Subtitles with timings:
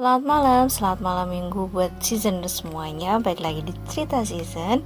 [0.00, 4.80] Selamat malam, selamat malam minggu buat season semuanya Baik lagi di cerita season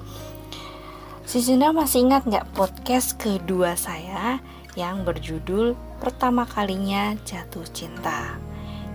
[1.23, 4.43] Seasonnya masih ingat nggak podcast kedua saya
[4.75, 8.43] Yang berjudul pertama kalinya jatuh cinta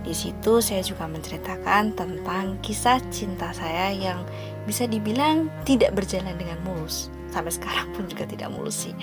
[0.04, 4.20] di situ saya juga menceritakan tentang kisah cinta saya yang
[4.68, 7.12] bisa dibilang tidak berjalan dengan mulus.
[7.28, 8.96] Sampai sekarang pun juga tidak mulus sih.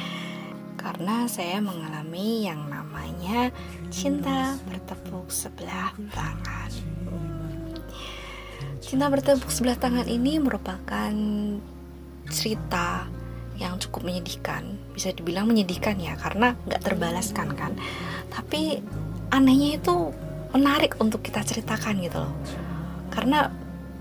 [0.73, 3.53] Karena saya mengalami yang namanya
[3.93, 6.96] cinta bertepuk sebelah tangan.
[8.87, 11.11] Cinta bertepuk sebelah tangan ini merupakan
[12.31, 13.03] cerita
[13.59, 14.79] yang cukup menyedihkan.
[14.95, 17.75] Bisa dibilang menyedihkan ya karena nggak terbalaskan kan.
[18.31, 18.79] Tapi
[19.35, 20.15] anehnya itu
[20.55, 22.31] menarik untuk kita ceritakan gitu loh.
[23.11, 23.51] Karena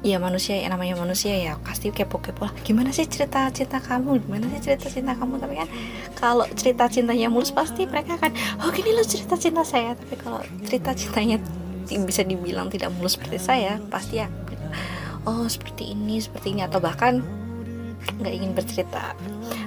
[0.07, 2.55] ya manusia yang namanya manusia ya pasti kepo-kepo lah.
[2.63, 4.23] Gimana sih cerita cinta kamu?
[4.23, 5.43] Gimana sih cerita cinta kamu?
[5.43, 5.69] Tapi kan
[6.15, 8.31] kalau cerita cintanya mulus pasti mereka akan
[8.63, 9.99] oh gini loh cerita cinta saya.
[9.99, 11.43] Tapi kalau cerita cintanya
[11.91, 14.31] bisa dibilang tidak mulus seperti saya pasti ya
[15.27, 16.65] oh seperti ini seperti ini.
[16.65, 17.21] Atau bahkan
[18.23, 19.13] nggak ingin bercerita.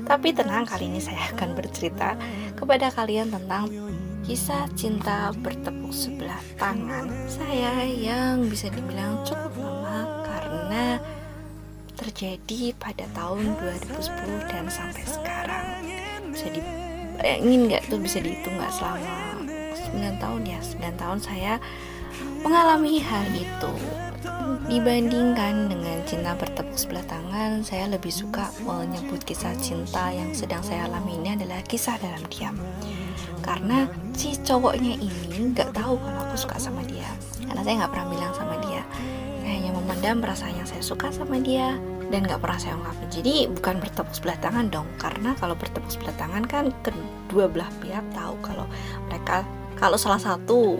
[0.07, 2.15] Tapi tenang kali ini saya akan bercerita
[2.57, 3.69] kepada kalian tentang
[4.25, 7.11] kisah cinta bertepuk sebelah tangan.
[7.29, 10.85] Saya yang bisa dibilang cukup lama karena
[11.99, 15.67] terjadi pada tahun 2010 dan sampai sekarang.
[16.31, 19.43] Bisa dibayangin nggak tuh bisa dihitung nggak selama
[19.91, 20.59] 9 tahun ya?
[20.61, 21.53] 9 tahun saya
[22.39, 23.73] mengalami hal itu
[24.69, 30.85] Dibandingkan dengan cinta bertepuk sebelah tangan, saya lebih suka menyebut kisah cinta yang sedang saya
[30.91, 32.53] alami ini adalah kisah dalam diam.
[33.39, 37.07] Karena si cowoknya ini nggak tahu kalau aku suka sama dia,
[37.47, 38.83] karena saya nggak pernah bilang sama dia.
[39.41, 41.79] Saya hanya memendam perasaan yang saya suka sama dia
[42.13, 43.09] dan nggak pernah saya ungkapin.
[43.09, 48.05] Jadi bukan bertepuk sebelah tangan dong, karena kalau bertepuk sebelah tangan kan kedua belah pihak
[48.13, 48.69] tahu kalau
[49.09, 49.47] mereka
[49.79, 50.77] kalau salah satu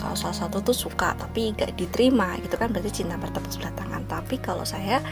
[0.00, 4.02] kalau salah satu tuh suka tapi gak diterima gitu kan berarti cinta bertepuk sebelah tangan.
[4.08, 5.04] Tapi kalau saya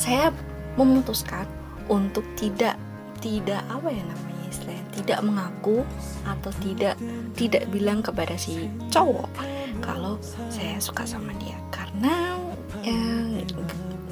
[0.00, 0.32] saya
[0.80, 1.44] memutuskan
[1.92, 2.80] untuk tidak
[3.20, 5.84] tidak apa ya namanya istilahnya tidak mengaku
[6.24, 6.96] atau tidak
[7.36, 9.28] tidak bilang kepada si cowok
[9.84, 10.16] kalau
[10.48, 11.56] saya suka sama dia.
[11.72, 12.36] Karena
[12.84, 13.00] ya,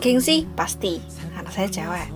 [0.01, 0.99] gengsi pasti.
[1.35, 2.09] Karena saya cewek.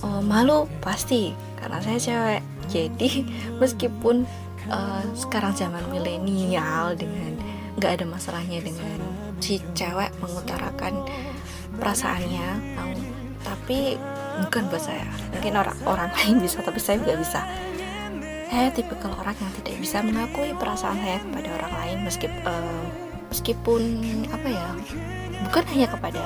[0.00, 1.34] Oh, malu pasti.
[1.58, 2.42] Karena saya cewek.
[2.70, 3.10] Jadi
[3.58, 4.24] meskipun
[4.70, 7.39] uh, sekarang zaman milenial dengan
[7.78, 8.98] nggak ada masalahnya dengan
[9.38, 11.06] si cewek mengutarakan
[11.78, 12.48] perasaannya.
[13.40, 13.96] Tapi
[14.46, 15.06] bukan buat saya.
[15.36, 17.40] Mungkin orang orang lain bisa tapi saya nggak bisa.
[18.50, 22.82] Saya tipe kalau orang yang tidak bisa mengakui perasaan saya kepada orang lain meskipun uh,
[23.30, 23.82] meskipun
[24.34, 24.66] apa ya
[25.46, 26.22] bukan hanya kepada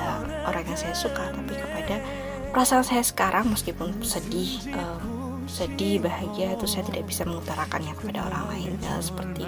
[0.49, 2.01] orang yang saya suka tapi kepada
[2.49, 4.97] perasaan saya sekarang meskipun sedih uh,
[5.45, 8.69] sedih bahagia itu saya tidak bisa mengutarakannya kepada orang lain.
[8.81, 9.45] Ya, seperti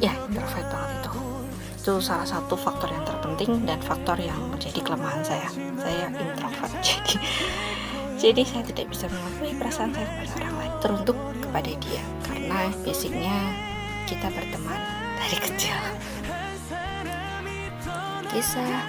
[0.00, 1.10] ya introvert banget itu.
[1.76, 5.48] Itu salah satu faktor yang terpenting dan faktor yang menjadi kelemahan saya.
[5.78, 7.14] Saya introvert jadi
[8.16, 12.02] jadi saya tidak bisa mengakui perasaan saya kepada orang lain teruntuk kepada dia.
[12.24, 13.36] Karena basicnya
[14.08, 14.80] kita berteman
[15.20, 15.78] dari kecil.
[18.32, 18.82] Kisah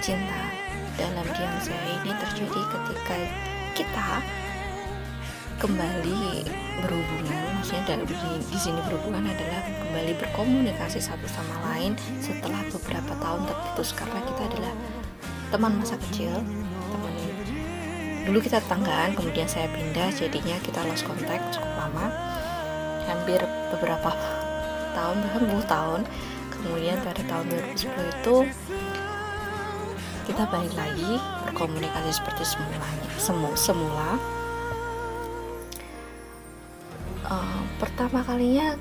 [0.00, 0.42] cinta
[0.96, 3.16] dalam diam saya ini terjadi ketika
[3.76, 4.06] kita
[5.60, 6.48] kembali
[6.80, 11.92] berhubungan maksudnya dan di, sini berhubungan adalah kembali berkomunikasi satu sama lain
[12.24, 13.92] setelah beberapa tahun terputus.
[13.92, 14.72] Karena kita adalah
[15.52, 16.32] teman masa kecil
[16.88, 17.12] teman
[18.20, 22.08] dulu kita tetanggaan kemudian saya pindah jadinya kita lost contact cukup lama.
[23.04, 23.44] Hampir
[23.76, 24.16] beberapa
[24.96, 26.00] tahun bahkan puluh tahun.
[26.60, 27.88] Kemudian pada tahun 2010
[28.20, 28.36] itu
[30.28, 31.16] kita balik lagi
[31.48, 34.20] berkomunikasi seperti semulanya semu semula
[37.80, 38.76] pertama kalinya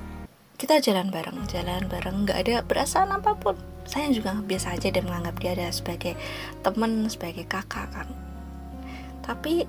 [0.60, 3.56] kita jalan bareng jalan bareng nggak ada perasaan apa pun.
[3.88, 6.20] Saya juga biasa aja dan menganggap dia ada sebagai
[6.60, 8.12] teman sebagai kakak kan.
[9.24, 9.64] Tapi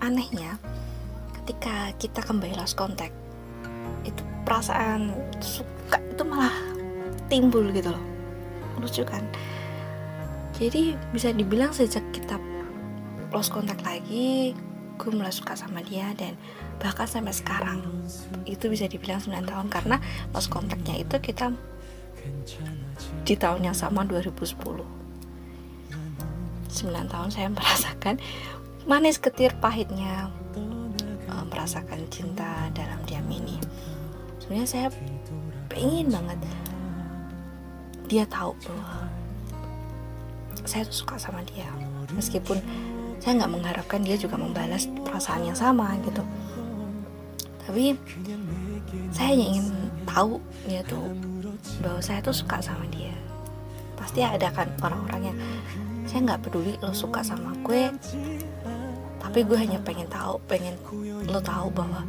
[0.00, 0.56] anehnya
[1.36, 3.12] ketika kita kembali lost contact
[4.08, 5.12] itu perasaan
[5.44, 6.56] suka itu malah
[7.28, 8.04] timbul gitu loh.
[8.80, 9.20] Lucu kan?
[10.56, 12.40] Jadi bisa dibilang sejak kita
[13.36, 14.56] lost contact lagi
[14.96, 16.38] gue mulai suka sama dia dan
[16.82, 17.78] bahkan sampai sekarang
[18.42, 19.66] itu bisa dibilang 9 tahun.
[19.70, 20.02] Karena
[20.34, 21.54] lost kontaknya itu kita
[23.22, 24.58] di tahun yang sama 2010
[26.72, 28.18] 9 tahun saya merasakan
[28.88, 30.30] manis ketir pahitnya
[31.30, 33.60] uh, merasakan cinta dalam diam ini.
[34.42, 34.88] Sebenarnya saya
[35.70, 36.38] pengen banget
[38.10, 39.06] dia tahu bahwa
[40.66, 41.68] saya tuh suka sama dia.
[42.16, 42.58] Meskipun
[43.22, 46.26] saya nggak mengharapkan dia juga membalas perasaan yang sama gitu
[47.62, 47.94] tapi
[49.14, 49.66] saya hanya ingin
[50.02, 51.14] tahu dia tuh
[51.78, 53.14] bahwa saya tuh suka sama dia.
[53.94, 55.38] Pasti ada kan orang-orang yang
[56.10, 57.94] saya nggak peduli lo suka sama gue
[59.22, 60.74] tapi gue hanya pengen tahu pengen
[61.30, 62.02] lo tahu bahwa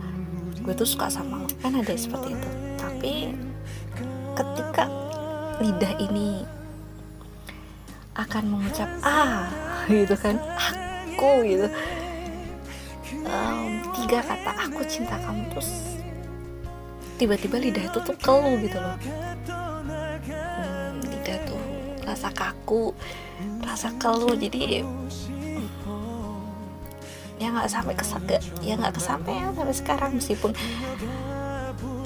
[0.57, 1.47] gue tuh suka sama lo.
[1.61, 2.49] Kan ada seperti itu.
[2.81, 3.13] Tapi
[4.33, 4.89] ketika
[5.61, 6.41] lidah ini
[8.17, 9.49] akan mengucap ah
[9.89, 11.65] gitu kan aku gitu
[13.21, 13.69] um,
[14.01, 15.45] tiga kata aku cinta kamu.
[15.53, 15.69] Terus
[17.21, 18.97] tiba-tiba lidah itu tuh keluh gitu loh.
[20.25, 21.61] Hmm, lidah tuh
[22.03, 22.93] rasa kaku
[23.61, 24.33] rasa keluh.
[24.33, 24.81] Jadi
[27.41, 30.51] ya nggak sampai kesaga ya nggak kesampaian sampai sekarang meskipun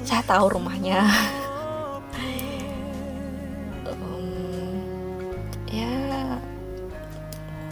[0.02, 1.04] saya tahu rumahnya.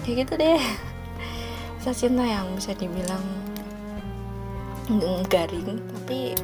[0.06, 0.62] Kayak gitu deh
[1.86, 3.22] kisah cinta yang bisa dibilang
[5.30, 6.34] garing tapi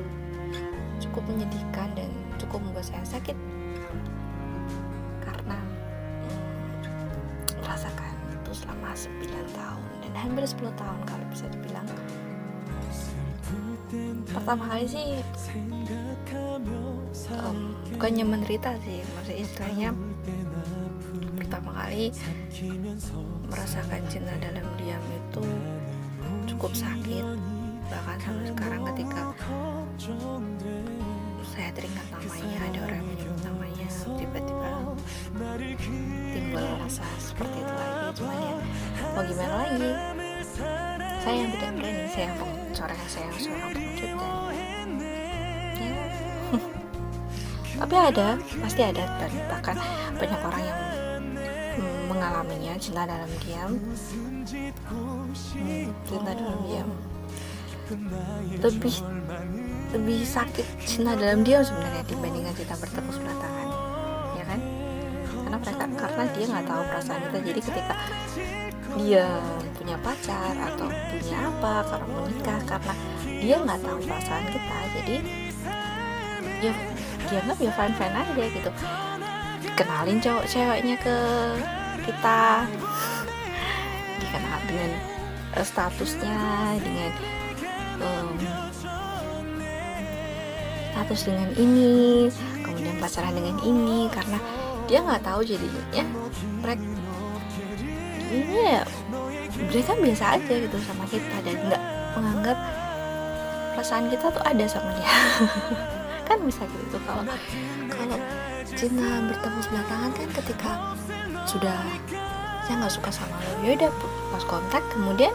[1.03, 2.06] cukup menyedihkan dan
[2.39, 3.35] cukup membuat saya sakit.
[5.19, 5.59] Karena
[7.59, 9.19] merasakan itu selama 9
[9.59, 11.91] tahun dan hampir 10 tahun kalau bisa dibilang
[14.33, 15.06] pertama kali sih
[17.37, 19.89] um, bukannya menderita sih maksudnya istilahnya
[21.37, 22.09] pertama kali
[23.53, 25.44] merasakan cinta dalam diam itu
[26.49, 27.27] cukup sakit.
[27.93, 29.23] Bahkan sampai sekarang ketika
[31.53, 34.71] saya teringat namanya ada orang yang menyebut namanya tiba-tiba
[36.33, 38.09] timbul rasa seperti itu lagi.
[38.17, 38.55] Cuman ya
[39.12, 40.12] mau gimana lagi
[41.22, 42.38] saya yang tidak berani saya yang
[42.74, 44.88] seorang saya yang seorang pengecut dan
[45.78, 45.94] ya
[47.82, 49.04] tapi ada pasti ada.
[49.19, 49.76] Dan bahkan
[50.14, 50.80] banyak orang yang
[52.06, 53.72] mengalaminya cinta dalam diam.
[54.86, 56.88] Hmm, cinta dalam diam.
[58.62, 58.94] Lebih
[59.92, 63.69] lebih sakit cinta dalam diam sebenarnya dibandingkan cinta bertepuk sebelah tangan.
[64.38, 64.60] Ya kan?
[65.42, 67.38] Karena mereka karena dia nggak tahu perasaan kita.
[67.50, 67.94] Jadi ketika
[69.00, 69.27] dia
[69.77, 72.94] punya pacar atau punya apa karena menikah karena
[73.41, 74.79] dia nggak tahu perasaan kita.
[75.00, 75.17] Jadi
[76.62, 76.73] ya
[77.31, 78.71] dia nggak ya fine fine aja gitu.
[79.73, 81.17] Kenalin cowok ceweknya ke
[82.05, 82.69] kita.
[84.21, 84.91] Dikenal dengan
[85.56, 86.39] uh, statusnya
[86.79, 87.12] dengan
[88.00, 88.29] um,
[90.93, 92.29] status dengan ini
[92.62, 94.39] kemudian pacaran dengan ini karena
[94.87, 96.05] dia nggak tahu jadinya
[96.61, 97.01] mereka
[98.32, 98.82] ini ya
[99.69, 101.82] mereka biasa aja gitu sama kita dan nggak
[102.17, 102.58] menganggap
[103.76, 105.12] perasaan kita tuh ada sama dia.
[106.29, 107.25] Kan bisa gitu kalau
[107.93, 108.19] kalau
[108.73, 110.70] cinta bertemu sebelah tangan kan ketika
[111.44, 111.76] sudah
[112.64, 113.90] saya nggak suka sama lo ya udah
[114.32, 115.34] pas kontak kemudian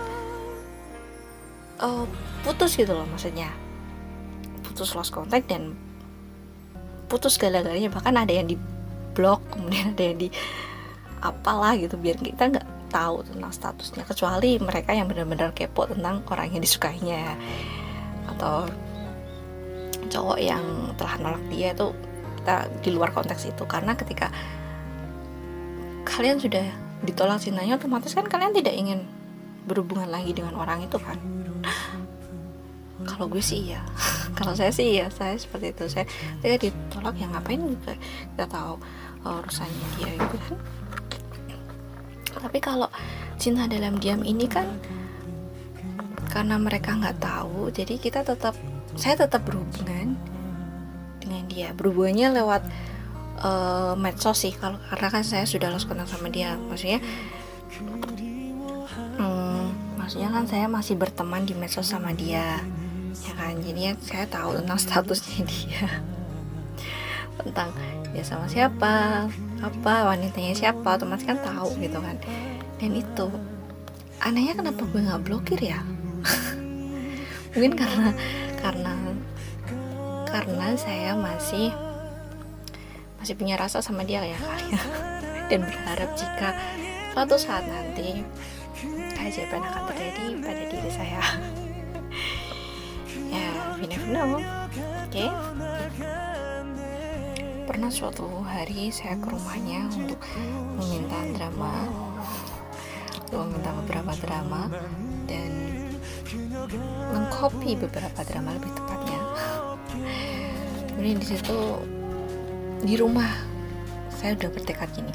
[1.84, 2.08] uh,
[2.42, 3.52] putus gitu loh maksudnya.
[4.66, 5.78] Putus lost kontak dan
[7.12, 8.58] putus segala-galanya bahkan ada yang di
[9.14, 10.30] blok kemudian ada yang di
[11.22, 16.52] apalah gitu biar kita nggak tahu tentang statusnya kecuali mereka yang benar-benar kepo tentang orang
[16.52, 17.36] yang disukainya.
[18.28, 18.68] Atau
[20.08, 20.64] cowok yang
[20.96, 21.92] telah nolak dia itu
[22.42, 23.64] kita di luar konteks itu.
[23.68, 24.32] Karena ketika
[26.08, 26.64] kalian sudah
[27.04, 29.06] ditolak cintanya otomatis kan kalian tidak ingin
[29.68, 31.20] berhubungan lagi dengan orang itu kan?
[33.08, 33.82] Kalau gue sih ya
[34.38, 35.86] kalau saya sih ya saya seperti itu.
[35.92, 36.06] Saya
[36.40, 37.94] saya ditolak ya ngapain juga?
[38.34, 38.80] Kita tahu
[39.28, 40.56] uh, urusannya dia itu kan
[42.40, 42.90] tapi kalau
[43.42, 44.66] cinta dalam diam ini kan
[46.32, 48.54] karena mereka nggak tahu jadi kita tetap
[48.98, 50.18] saya tetap berhubungan
[51.22, 51.70] dengan dia.
[51.78, 52.66] Berhubungannya lewat
[53.46, 56.58] uh, medsos sih kalau karena kan saya sudah lost kontak sama dia.
[56.58, 57.00] Maksudnya
[59.22, 62.66] hmm, maksudnya kan saya masih berteman di medsos sama dia
[63.22, 63.54] ya kan?
[63.62, 65.88] Jadi saya tahu tentang statusnya dia.
[67.38, 67.70] Tentang
[68.12, 69.30] dia sama siapa
[69.62, 70.98] apa wanitanya siapa?
[70.98, 72.18] Otomatis kan tahu gitu kan.
[72.78, 73.28] Dan itu
[74.22, 75.82] anehnya kenapa gue nggak blokir ya?
[77.54, 78.10] Mungkin karena
[78.62, 78.94] karena
[80.28, 81.74] karena saya masih
[83.18, 84.70] masih punya rasa sama dia ya kali
[85.50, 86.54] dan berharap jika
[87.16, 88.22] suatu saat nanti
[89.18, 91.22] keajaiban akan terjadi pada diri saya.
[93.28, 94.40] Ya we never know.
[94.40, 95.28] Oke?
[95.28, 95.28] okay?
[97.68, 100.24] Pernah suatu hari saya ke rumahnya untuk
[100.80, 101.84] meminta drama
[103.28, 104.72] meminta beberapa drama
[105.28, 105.52] dan
[107.12, 109.20] mengcopy beberapa drama lebih tepatnya.
[110.96, 111.60] Kemudian di situ
[112.88, 113.28] di rumah
[114.16, 115.12] saya udah bertekad gini.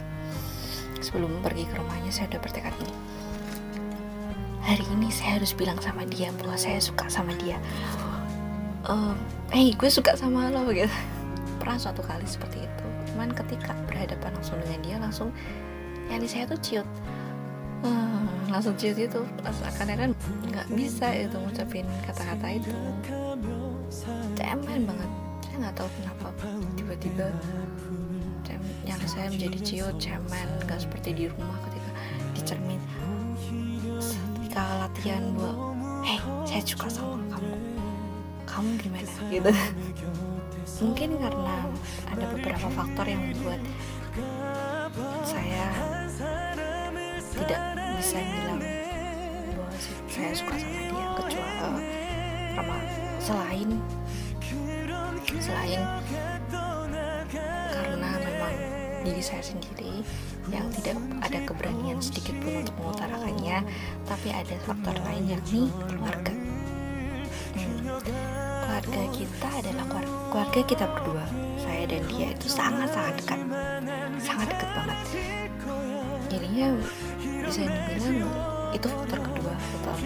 [1.01, 2.97] Sebelum pergi ke rumahnya saya udah bertekad gini.
[4.61, 7.57] Hari ini saya harus bilang sama dia bahwa saya suka sama dia.
[8.85, 9.17] Um,
[9.49, 10.93] hey gue suka sama lo gitu
[11.62, 12.87] pernah suatu kali seperti itu.
[13.14, 15.31] Cuman ketika berhadapan langsung dengan dia langsung
[16.11, 16.88] yang saya tuh ciut.
[17.87, 19.23] Hmm, langsung ciut itu
[19.78, 20.11] karena kan
[20.50, 22.75] nggak bisa itu ngucapin kata-kata itu.
[24.35, 25.11] Cemen banget.
[25.47, 26.26] Saya nggak tahu kenapa
[26.75, 27.31] tiba-tiba
[28.83, 31.90] yang saya menjadi ciut cemen nggak seperti di rumah ketika
[32.35, 32.83] dicermin.
[34.42, 35.57] Ketika latihan buat
[36.02, 37.72] hei saya suka sama kamu
[38.53, 39.09] kamu gimana?
[39.33, 39.53] Gitu.
[40.85, 41.57] Mungkin karena
[42.13, 43.61] ada beberapa faktor yang membuat
[45.25, 45.67] saya
[47.33, 47.61] tidak
[47.97, 49.69] bisa bilang bahwa
[50.05, 51.85] saya suka sama dia kecuali
[52.53, 52.77] sama
[53.17, 53.69] selain
[55.41, 55.81] selain
[57.73, 58.55] karena memang
[59.01, 60.05] diri saya sendiri
[60.53, 63.65] yang tidak ada keberanian sedikit pun untuk mengutarakannya
[64.05, 66.42] tapi ada faktor lain yakni keluarga
[67.55, 68.01] hmm.
[68.63, 69.87] Keluarga kita adalah
[70.33, 71.25] keluarga kita berdua.
[71.61, 73.41] Saya dan dia itu sangat sangat dekat.
[74.19, 74.99] Sangat dekat banget.
[76.33, 76.67] Jadinya
[77.45, 78.29] bisa dibilang
[78.73, 79.99] itu faktor kedua faktor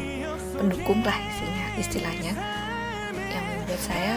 [0.59, 2.33] pendukung lah isinya istilahnya.
[3.31, 4.15] Yang membuat saya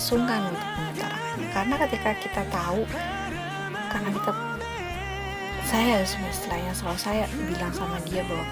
[0.00, 1.48] sungkan untuk mengutarakannya.
[1.52, 2.80] Karena ketika kita tahu
[3.88, 4.32] karena kita
[5.68, 8.44] saya istilahnya selalu saya bilang sama dia bahwa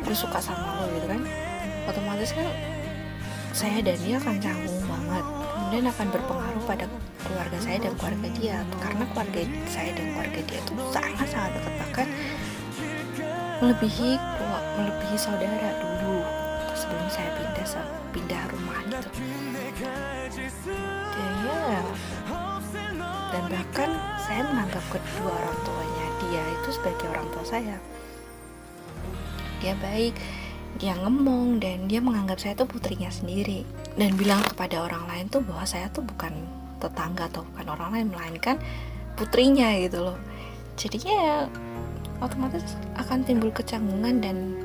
[0.00, 1.22] gue suka sama lo gitu kan
[1.88, 2.48] otomatis kan
[3.50, 5.24] saya dan dia akan canggung banget.
[5.26, 6.84] Kemudian akan berpengaruh pada
[7.22, 8.56] keluarga saya dan keluarga dia.
[8.82, 12.08] Karena keluarga saya dan keluarga dia itu sangat sangat dekat bahkan
[13.60, 14.10] melebihi
[14.80, 16.24] melebihi saudara dulu
[16.72, 17.66] sebelum saya pindah
[18.10, 19.08] pindah rumah gitu.
[21.10, 21.82] Dan ya
[23.30, 27.76] dan bahkan saya menganggap kedua orang tuanya dia itu sebagai orang tua saya.
[29.62, 30.18] Dia baik
[30.80, 33.68] dia ngemong dan dia menganggap saya tuh putrinya sendiri.
[34.00, 36.32] Dan bilang kepada orang lain tuh bahwa saya tuh bukan
[36.80, 38.56] tetangga atau bukan orang lain melainkan
[39.14, 40.18] putrinya gitu loh.
[40.80, 41.36] Jadinya ya
[42.24, 44.56] otomatis akan timbul kecanggungan dan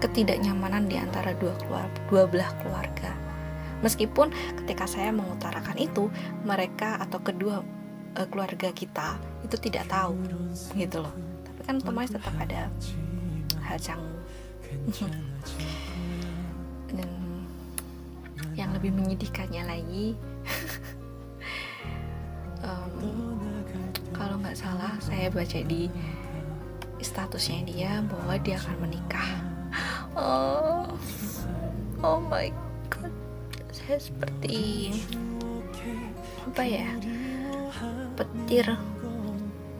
[0.00, 3.12] ketidaknyamanan di antara dua keluar dua belah keluarga.
[3.84, 4.32] Meskipun
[4.64, 6.08] ketika saya mengutarakan itu
[6.48, 7.60] mereka atau kedua
[8.16, 10.16] uh, keluarga kita itu tidak tahu
[10.72, 11.12] gitu loh.
[11.44, 12.72] Tapi kan otomatis tetap ada
[13.60, 14.15] hal canggung
[16.92, 17.10] dan
[18.56, 20.16] yang lebih menyedihkannya lagi
[22.66, 22.94] um,
[24.16, 25.90] kalau nggak salah saya baca di
[27.00, 29.30] statusnya dia bahwa dia akan menikah.
[30.16, 30.88] Oh
[32.00, 32.48] oh my
[32.88, 33.12] god.
[33.68, 34.88] Saya seperti
[36.48, 36.88] apa ya?
[38.16, 38.64] Petir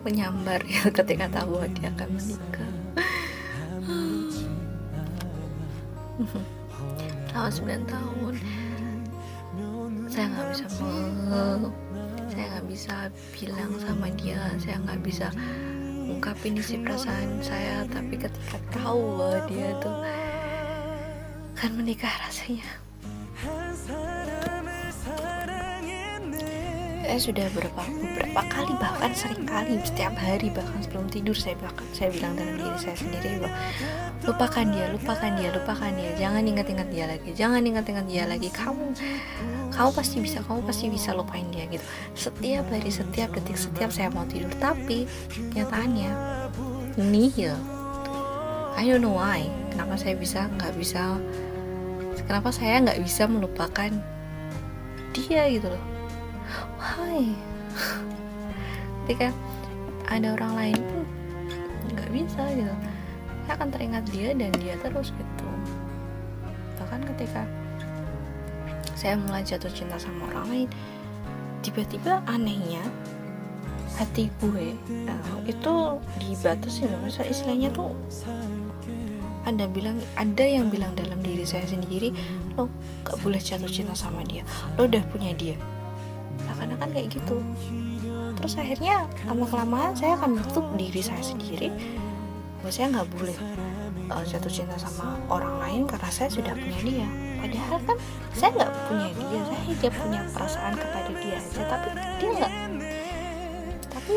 [0.04, 2.75] menyambar ya ketika tahu dia akan menikah
[7.30, 8.34] selama 9 tahun.
[10.06, 11.74] Saya nggak bisa meluk.
[12.32, 12.94] Saya nggak bisa
[13.36, 14.40] bilang sama dia.
[14.56, 15.26] Saya nggak bisa
[16.08, 17.84] ungkapin isi perasaan saya.
[17.90, 19.96] Tapi ketika tahu bahwa dia tuh
[21.56, 22.85] akan menikah rasanya
[27.06, 31.86] saya sudah beberapa beberapa kali bahkan sering kali setiap hari bahkan sebelum tidur saya bahkan
[31.94, 33.54] saya bilang dalam diri saya sendiri bahwa
[34.26, 38.90] lupakan dia lupakan dia lupakan dia jangan ingat-ingat dia lagi jangan ingat-ingat dia lagi kamu
[39.70, 41.84] kamu pasti bisa kamu pasti bisa lupain dia gitu.
[42.16, 45.06] Setiap hari setiap detik setiap saya mau tidur tapi
[45.54, 46.10] nyataannya
[46.96, 47.54] nihil.
[48.76, 51.20] I don't know why kenapa saya bisa nggak bisa
[52.26, 53.92] kenapa saya nggak bisa melupakan
[55.14, 55.95] dia gitu loh
[56.94, 57.26] why
[59.06, 59.30] ketika
[60.10, 61.04] ada orang lain pun
[61.94, 62.74] nggak bisa gitu.
[63.46, 65.50] Saya akan teringat dia dan dia terus gitu.
[66.82, 67.46] Bahkan ketika
[68.98, 70.68] saya mulai jatuh cinta sama orang lain
[71.62, 72.82] tiba-tiba anehnya
[73.94, 74.74] hati gue
[75.06, 75.74] uh, itu
[76.18, 76.90] dibatasin.
[77.06, 77.94] Misalnya istilahnya tuh
[79.46, 82.10] ada bilang ada yang bilang dalam diri saya sendiri
[82.58, 82.66] lo
[83.06, 84.42] gak boleh jatuh cinta sama dia.
[84.74, 85.54] Lo udah punya dia
[86.96, 87.36] kayak gitu.
[88.40, 91.68] Terus akhirnya lama kelamaan saya akan bentuk diri saya sendiri.
[92.64, 93.36] Bahwa saya nggak boleh
[94.08, 97.08] uh, jatuh cinta sama orang lain karena saya sudah punya dia.
[97.36, 97.96] Padahal kan
[98.32, 102.52] saya nggak punya dia saya hanya punya perasaan kepada dia aja tapi dia nggak.
[103.92, 104.14] Tapi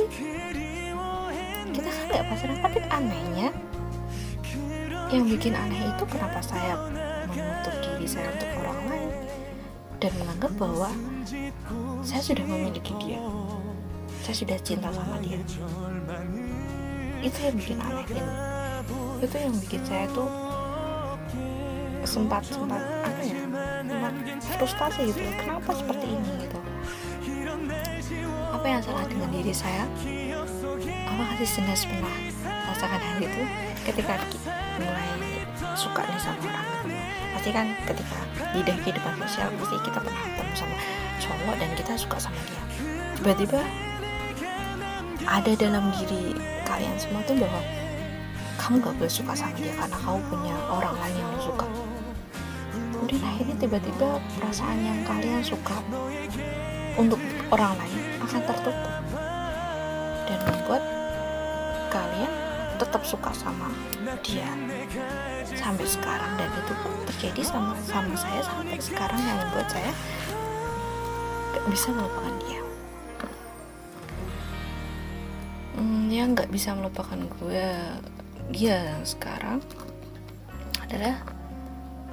[1.75, 3.50] kita kan nggak pacaran tapi anehnya
[5.09, 6.77] yang bikin aneh itu kenapa saya
[7.33, 9.28] menutup diri saya untuk orang lain
[10.00, 10.89] dan menganggap bahwa
[12.08, 13.20] saya sudah memiliki dia.
[14.24, 15.39] Saya sudah cinta sama dia.
[17.20, 18.27] Itu yang bikin aneh dan
[19.20, 20.29] itu yang bikin saya tuh
[22.08, 23.44] sempat sempat apa ya
[23.84, 24.13] sempat
[24.56, 25.20] frustasi gitu.
[25.36, 26.60] Kenapa seperti ini gitu?
[28.56, 29.84] Apa yang salah dengan diri saya?
[31.12, 32.15] Apakah listeners pernah
[32.48, 33.41] merasakan hal itu
[33.84, 34.15] ketika
[34.79, 35.28] mulai
[35.79, 36.67] suka nih sama orang.
[37.31, 38.19] Pasti kan ketika
[38.51, 40.75] di kehidupan sosial pasti kita pernah ketemu sama
[41.24, 42.63] cowok dan kita suka sama dia.
[43.15, 43.62] Tiba-tiba
[45.24, 46.36] ada dalam diri
[46.67, 47.62] kalian semua tuh bahwa
[48.59, 51.67] kamu gak boleh suka sama dia karena kamu punya orang lain yang suka.
[52.91, 55.79] Kemudian akhirnya tiba-tiba perasaan yang kalian suka
[57.00, 57.21] untuk
[57.55, 58.77] orang lain akan tertutup
[60.27, 60.83] dan membuat
[61.88, 62.49] kalian
[62.79, 63.67] tetap suka sama
[64.24, 64.48] dia
[65.59, 69.91] sampai sekarang dan itu pun terjadi sama sama saya sampai sekarang yang membuat saya
[71.50, 72.62] gak bisa melupakan dia.
[75.75, 77.67] Hmm, yang gak bisa melupakan gue.
[78.50, 79.62] Dia yang sekarang
[80.81, 81.21] adalah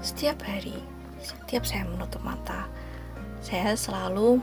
[0.05, 0.77] setiap hari
[1.17, 2.69] setiap saya menutup mata
[3.41, 4.43] saya selalu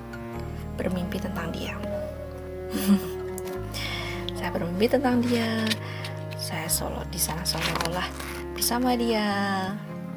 [0.80, 1.76] bermimpi tentang dia.
[4.34, 5.64] Saya bermimpi tentang dia
[6.44, 8.08] saya solo di sana seolah-olah
[8.52, 9.24] bersama dia.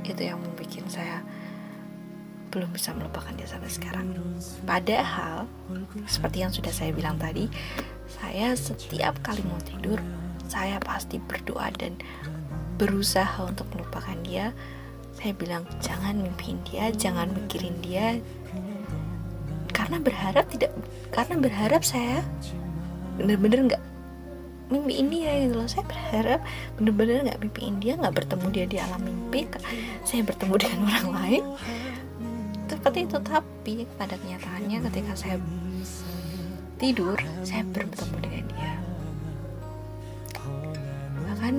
[0.02, 1.22] Itu yang membuat saya
[2.50, 4.10] belum bisa melupakan dia sampai sekarang.
[4.66, 5.46] Padahal
[6.10, 7.46] seperti yang sudah saya bilang tadi
[8.10, 10.02] saya setiap kali mau tidur
[10.50, 11.94] saya pasti berdoa dan
[12.74, 14.50] berusaha untuk melupakan dia.
[15.14, 18.18] Saya bilang jangan mimpiin dia jangan mikirin dia.
[19.70, 20.74] Karena berharap tidak
[21.14, 22.26] karena berharap saya
[23.14, 23.82] bener-bener nggak
[24.66, 25.68] mimpiin dia gitu loh.
[25.70, 26.40] Saya berharap
[26.78, 29.46] bener-bener nggak mimpiin dia nggak bertemu dia di alam mimpi
[30.02, 31.44] saya bertemu dengan orang lain.
[32.66, 33.18] Seperti itu.
[33.22, 35.36] Tapi pada kenyataannya ketika saya
[36.76, 38.74] tidur saya bertemu dengan dia.
[41.26, 41.54] Bahkan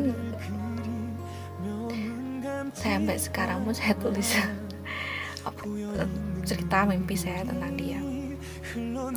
[2.78, 4.38] saya sampai sekarang pun saya tulis
[6.48, 7.98] cerita mimpi saya tentang dia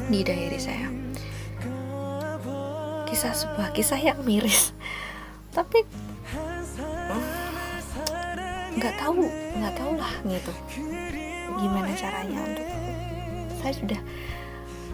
[0.08, 0.88] di diary saya
[3.10, 4.70] kisah sebuah kisah yang miris.
[5.50, 5.82] Tapi
[8.78, 9.26] nggak tahu
[9.58, 10.52] nggak tahu lah gitu.
[11.58, 12.66] Gimana caranya untuk
[13.60, 14.00] saya sudah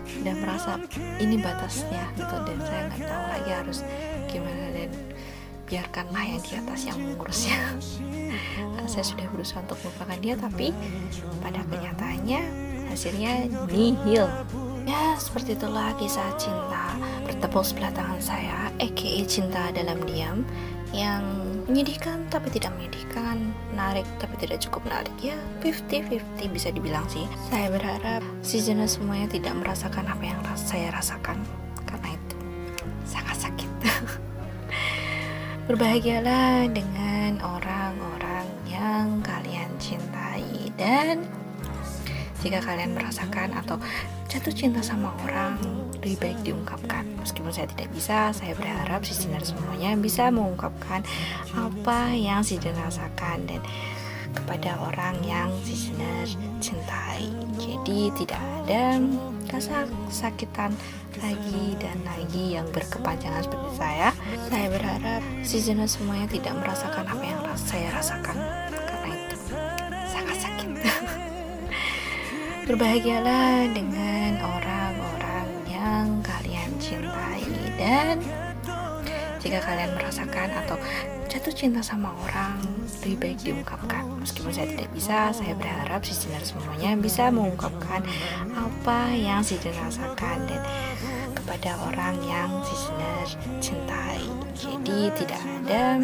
[0.09, 0.81] sudah merasa
[1.21, 3.79] ini batasnya gitu dan saya nggak tahu lagi harus
[4.33, 4.91] gimana dan
[5.69, 7.59] biarkanlah yang di atas yang mengurusnya.
[8.87, 10.71] Saya sudah berusaha untuk melupakan dia tapi
[11.45, 12.41] pada kenyataannya
[12.91, 14.25] hasilnya nihil
[14.87, 16.95] ya seperti itulah kisah cinta
[17.27, 20.47] bertepuk sebelah tangan saya aka cinta dalam diam
[20.95, 21.23] yang
[21.67, 25.13] menyedihkan tapi tidak menyedihkan menarik tapi tidak cukup menarik.
[25.19, 27.27] Ya 50-50 bisa dibilang sih.
[27.51, 31.43] Saya berharap season semuanya tidak merasakan apa yang saya rasakan.
[31.85, 32.37] Karena itu
[33.03, 33.71] sangat sakit.
[35.69, 41.27] Berbahagialah dengan orang-orang yang kalian cintai dan
[42.39, 43.75] jika kalian merasakan atau
[44.27, 45.59] jatuh cinta sama orang
[45.99, 47.07] lebih baik diungkapkan.
[47.23, 51.03] Meskipun saya tidak bisa saya berharap si sinar semuanya bisa mengungkapkan
[51.55, 53.63] apa yang si rasakan dan
[54.35, 56.27] kepada orang yang si sinar
[56.61, 57.31] cintai.
[57.57, 59.01] Jadi tidak ada
[59.51, 60.75] rasa sakitan
[61.23, 64.11] lagi dan lagi yang berkepanjangan seperti saya.
[64.53, 68.66] Saya berharap si semuanya tidak merasakan apa yang saya rasakan
[72.67, 77.47] berbahagialah dengan orang-orang yang kalian cintai
[77.79, 78.19] dan
[79.39, 80.75] jika kalian merasakan atau
[81.31, 82.59] jatuh cinta sama orang
[83.07, 84.03] lebih baik diungkapkan.
[84.19, 88.03] Meskipun saya tidak bisa saya berharap si sinar semuanya bisa mengungkapkan
[88.51, 90.59] apa yang si rasakan dan
[91.39, 93.27] kepada orang yang si sinar
[93.63, 94.27] cintai.
[94.59, 96.03] Jadi tidak ada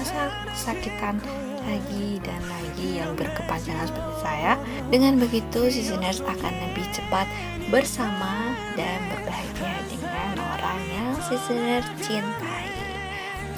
[0.00, 1.20] rasa kesakitan
[1.68, 4.56] lagi dan lagi yang berkepanjangan seperti saya
[4.88, 7.28] dengan begitu sinar akan lebih cepat
[7.68, 12.72] bersama dan berbahagia dengan orang yang sinar cintai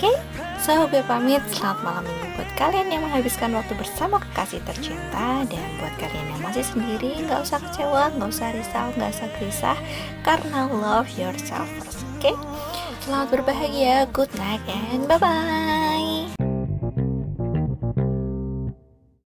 [0.02, 0.18] Oke, okay?
[0.58, 1.38] so gue pamit.
[1.54, 6.42] Selamat malam minggu buat kalian yang menghabiskan waktu bersama kekasih tercinta dan buat kalian yang
[6.42, 9.78] masih sendiri, nggak usah kecewa, nggak usah risau, nggak usah gelisah,
[10.26, 11.70] karena love yourself.
[12.18, 12.36] Oke, okay?
[13.06, 15.71] selamat berbahagia, good night and bye bye.